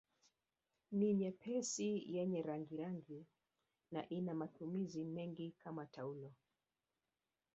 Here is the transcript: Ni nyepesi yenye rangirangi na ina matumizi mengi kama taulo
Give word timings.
Ni 0.97 1.09
nyepesi 1.19 1.87
yenye 2.15 2.41
rangirangi 2.47 3.19
na 3.91 4.09
ina 4.09 4.33
matumizi 4.33 5.03
mengi 5.03 5.51
kama 5.51 5.85
taulo 5.85 6.33